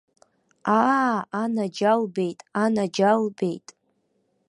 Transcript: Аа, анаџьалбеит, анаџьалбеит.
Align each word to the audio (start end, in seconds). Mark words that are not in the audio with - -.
Аа, 0.79 1.15
анаџьалбеит, 1.41 2.39
анаџьалбеит. 2.63 3.67